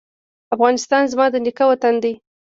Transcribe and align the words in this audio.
افغانستان 0.55 1.03
زما 1.11 1.25
د 1.33 1.35
نیکه 1.45 1.65
وطن 1.71 1.95
دی؟ 2.03 2.13